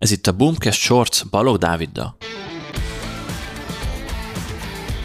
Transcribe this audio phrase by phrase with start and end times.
[0.00, 2.16] Ez itt a Boomcast Shorts Balog Dáviddal.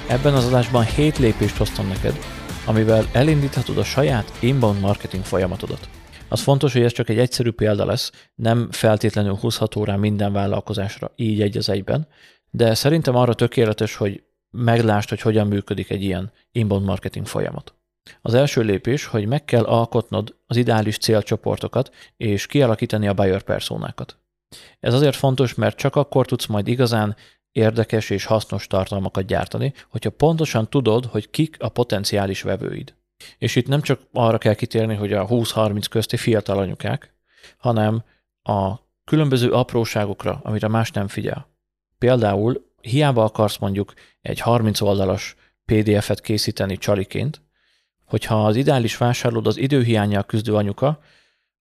[0.08, 2.18] Ebben az adásban 7 lépést hoztam neked,
[2.66, 5.90] amivel elindíthatod a saját inbound marketing folyamatodat.
[6.28, 11.12] Az fontos, hogy ez csak egy egyszerű példa lesz, nem feltétlenül húzható rá minden vállalkozásra
[11.16, 12.08] így egy az egyben,
[12.52, 17.76] de szerintem arra tökéletes, hogy meglásd, hogy hogyan működik egy ilyen inbound marketing folyamat.
[18.22, 24.18] Az első lépés, hogy meg kell alkotnod az ideális célcsoportokat, és kialakítani a buyer personákat.
[24.80, 27.16] Ez azért fontos, mert csak akkor tudsz majd igazán
[27.52, 32.96] érdekes és hasznos tartalmakat gyártani, hogyha pontosan tudod, hogy kik a potenciális vevőid.
[33.38, 37.14] És itt nem csak arra kell kitérni, hogy a 20-30 közti fiatal anyukák,
[37.58, 38.04] hanem
[38.44, 41.48] a különböző apróságokra, amire más nem figyel.
[41.98, 45.36] Például hiába akarsz mondjuk egy 30 oldalas
[45.66, 47.42] PDF-et készíteni csaliként,
[48.06, 51.00] hogyha az ideális vásárlód az időhiányjal küzdő anyuka,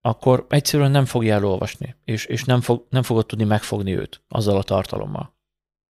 [0.07, 4.57] akkor egyszerűen nem fogja elolvasni, és, és nem, fog, nem fogod tudni megfogni őt azzal
[4.57, 5.35] a tartalommal.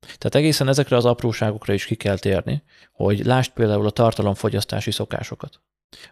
[0.00, 2.62] Tehát egészen ezekre az apróságokra is ki kell térni,
[2.92, 5.60] hogy lásd például a tartalomfogyasztási szokásokat.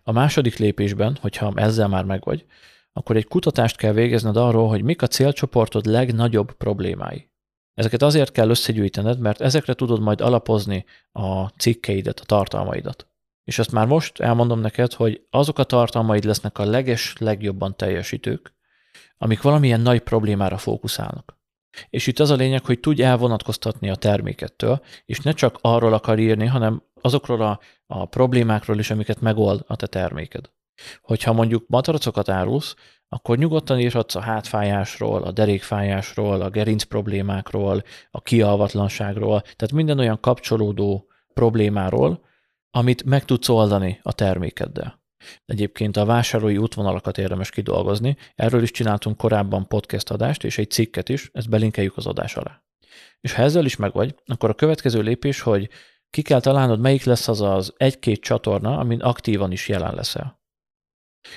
[0.02, 2.46] A második lépésben, hogyha ezzel már megvagy,
[2.92, 7.30] akkor egy kutatást kell végezned arról, hogy mik a célcsoportod legnagyobb problémái.
[7.74, 13.06] Ezeket azért kell összegyűjtened, mert ezekre tudod majd alapozni a cikkeidet, a tartalmaidat.
[13.44, 18.54] És azt már most elmondom neked, hogy azok a tartalmaid lesznek a leges, legjobban teljesítők,
[19.18, 21.40] amik valamilyen nagy problémára fókuszálnak.
[21.90, 26.18] És itt az a lényeg, hogy tudj elvonatkoztatni a termékettől, és ne csak arról akar
[26.18, 30.50] írni, hanem azokról a, a problémákról is, amiket megold a te terméked.
[31.02, 32.74] Hogyha mondjuk mataracokat árulsz,
[33.08, 40.20] akkor nyugodtan írhatsz a hátfájásról, a derékfájásról, a gerinc problémákról, a kialvatlanságról, tehát minden olyan
[40.20, 42.24] kapcsolódó problémáról,
[42.74, 45.00] amit meg tudsz oldani a termékeddel.
[45.44, 51.08] Egyébként a vásárlói útvonalakat érdemes kidolgozni, erről is csináltunk korábban podcast adást és egy cikket
[51.08, 52.62] is, ezt belinkeljük az adás alá.
[53.20, 55.68] És ha ezzel is megvagy, akkor a következő lépés, hogy
[56.10, 60.40] ki kell találnod, melyik lesz az az egy-két csatorna, amin aktívan is jelen leszel.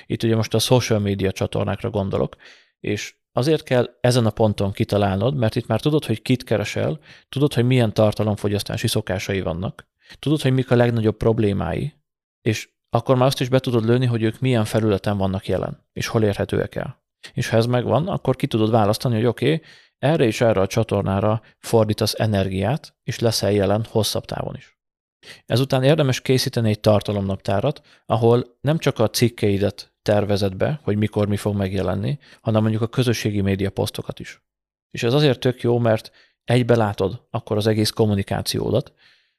[0.06, 2.36] Itt ugye most a social media csatornákra gondolok,
[2.80, 6.98] és azért kell ezen a ponton kitalálnod, mert itt már tudod, hogy kit keresel,
[7.28, 11.94] tudod, hogy milyen tartalomfogyasztási szokásai vannak, tudod, hogy mik a legnagyobb problémái,
[12.40, 16.06] és akkor már azt is be tudod lőni, hogy ők milyen felületen vannak jelen, és
[16.06, 17.04] hol érhetőek el.
[17.32, 19.66] És ha ez megvan, akkor ki tudod választani, hogy oké, okay,
[19.98, 24.78] erre és erre a csatornára fordítasz energiát, és leszel jelen hosszabb távon is.
[25.46, 31.36] Ezután érdemes készíteni egy tartalomnaptárat, ahol nem csak a cikkeidet tervezed be, hogy mikor mi
[31.36, 34.42] fog megjelenni, hanem mondjuk a közösségi média posztokat is.
[34.90, 36.10] És ez azért tök jó, mert
[36.44, 38.92] egybe látod akkor az egész kommunikációdat,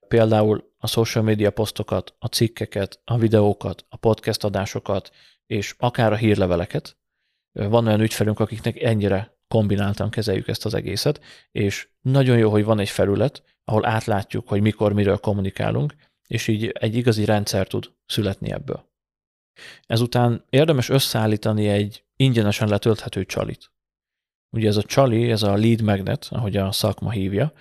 [0.07, 5.12] például a social media posztokat, a cikkeket, a videókat, a podcast adásokat,
[5.45, 6.97] és akár a hírleveleket.
[7.51, 12.79] Van olyan ügyfelünk, akiknek ennyire kombináltan kezeljük ezt az egészet, és nagyon jó, hogy van
[12.79, 15.96] egy felület, ahol átlátjuk, hogy mikor, miről kommunikálunk,
[16.28, 18.90] és így egy igazi rendszer tud születni ebből.
[19.85, 23.72] Ezután érdemes összeállítani egy ingyenesen letölthető csalit.
[24.50, 27.53] Ugye ez a csali, ez a lead magnet, ahogy a szakma hívja,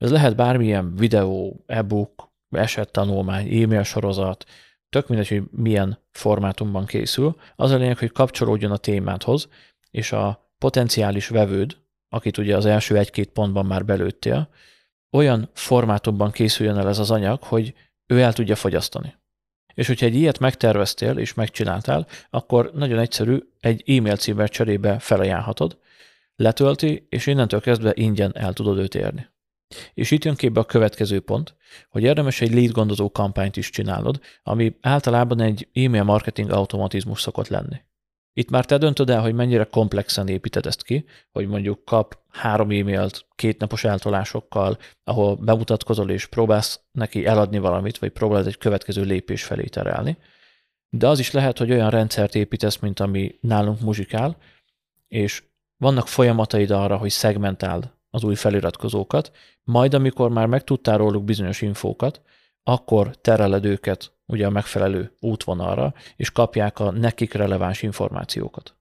[0.00, 4.44] ez lehet bármilyen videó, e-book, esettanulmány, e-mail sorozat,
[4.88, 7.36] tök mindegy, hogy milyen formátumban készül.
[7.56, 9.48] Az a lényeg, hogy kapcsolódjon a témádhoz,
[9.90, 11.76] és a potenciális vevőd,
[12.08, 14.48] akit ugye az első egy-két pontban már belőttél,
[15.12, 17.74] olyan formátumban készüljön el ez az anyag, hogy
[18.06, 19.14] ő el tudja fogyasztani.
[19.74, 25.78] És hogyha egy ilyet megterveztél és megcsináltál, akkor nagyon egyszerű, egy e-mail címmel cserébe felajánlhatod,
[26.36, 29.29] letölti, és innentől kezdve ingyen el tudod őt érni.
[29.94, 31.56] És itt jön képbe a következő pont,
[31.88, 37.48] hogy érdemes egy lead gondozó kampányt is csinálod, ami általában egy e-mail marketing automatizmus szokott
[37.48, 37.76] lenni.
[38.32, 42.70] Itt már te döntöd el, hogy mennyire komplexen építed ezt ki, hogy mondjuk kap három
[42.70, 49.44] e-mailt kétnapos eltolásokkal, ahol bemutatkozol és próbálsz neki eladni valamit, vagy próbálod egy következő lépés
[49.44, 50.18] felé terelni.
[50.88, 54.36] De az is lehet, hogy olyan rendszert építesz, mint ami nálunk muzsikál,
[55.08, 55.42] és
[55.76, 62.22] vannak folyamataid arra, hogy szegmentáld az új feliratkozókat, majd amikor már megtudtál róluk bizonyos infókat,
[62.62, 68.74] akkor tereled őket ugye a megfelelő útvonalra, és kapják a nekik releváns információkat.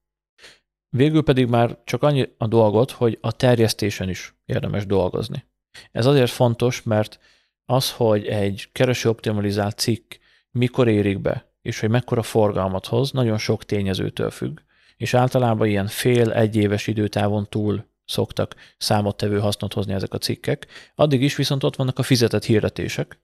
[0.89, 5.45] Végül pedig már csak annyi a dolgot, hogy a terjesztésen is érdemes dolgozni.
[5.91, 7.19] Ez azért fontos, mert
[7.65, 10.13] az, hogy egy keresőoptimalizált cikk
[10.51, 14.59] mikor érik be, és hogy mekkora forgalmat hoz, nagyon sok tényezőtől függ,
[14.97, 20.67] és általában ilyen fél-egy éves időtávon túl szoktak számottevő hasznot hozni ezek a cikkek.
[20.95, 23.19] Addig is viszont ott vannak a fizetett hirdetések,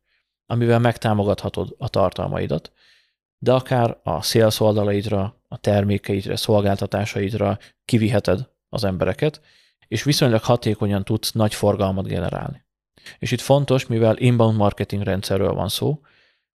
[0.46, 2.72] amivel megtámogathatod a tartalmaidat,
[3.38, 9.42] de akár a sales oldalaidra, a termékeidre, szolgáltatásaidra kiviheted az embereket,
[9.88, 12.64] és viszonylag hatékonyan tudsz nagy forgalmat generálni.
[13.20, 16.02] És itt fontos, mivel inbound marketing rendszerről van szó,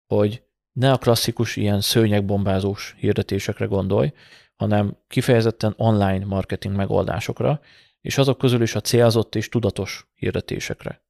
[0.06, 0.42] hogy
[0.72, 4.12] ne a klasszikus ilyen szőnyegbombázós hirdetésekre gondolj,
[4.56, 7.60] hanem kifejezetten online marketing megoldásokra,
[8.00, 11.02] és azok közül is a célzott és tudatos hirdetésekre.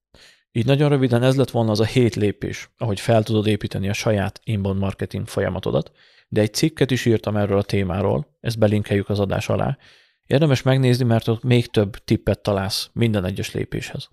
[0.52, 3.92] Így nagyon röviden ez lett volna az a hét lépés, ahogy fel tudod építeni a
[3.92, 5.90] saját inbound marketing folyamatodat,
[6.28, 9.78] de egy cikket is írtam erről a témáról, ezt belinkeljük az adás alá.
[10.26, 14.08] Érdemes megnézni, mert ott még több tippet találsz minden egyes lépéshez.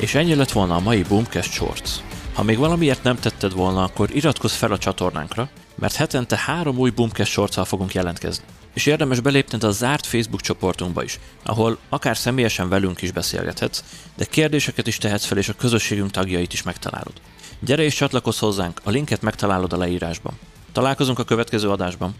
[0.00, 1.90] És ennyi lett volna a mai Boomcast Shorts.
[2.34, 6.90] Ha még valamiért nem tetted volna, akkor iratkozz fel a csatornánkra, mert hetente három új
[6.90, 8.44] Boomcast shorts fogunk jelentkezni.
[8.74, 13.84] És érdemes belépned a zárt Facebook csoportunkba is, ahol akár személyesen velünk is beszélgethetsz,
[14.16, 17.12] de kérdéseket is tehetsz fel, és a közösségünk tagjait is megtalálod.
[17.60, 20.38] Gyere és csatlakozz hozzánk, a linket megtalálod a leírásban.
[20.72, 22.14] Találkozunk a következő adásban.